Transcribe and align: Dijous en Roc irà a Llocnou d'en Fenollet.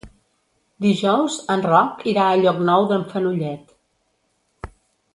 Dijous 0.85 1.35
en 1.57 1.61
Roc 1.67 2.01
irà 2.13 2.25
a 2.31 2.39
Llocnou 2.41 2.89
d'en 2.93 3.07
Fenollet. 3.15 4.75